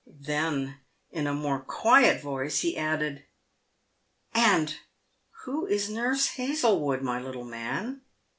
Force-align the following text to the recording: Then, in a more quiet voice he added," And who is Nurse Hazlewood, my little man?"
Then, 0.19 0.79
in 1.11 1.27
a 1.27 1.31
more 1.35 1.59
quiet 1.59 2.23
voice 2.23 2.61
he 2.61 2.75
added," 2.75 3.23
And 4.33 4.75
who 5.45 5.67
is 5.67 5.91
Nurse 5.91 6.29
Hazlewood, 6.37 7.03
my 7.03 7.21
little 7.21 7.45
man?" 7.45 8.01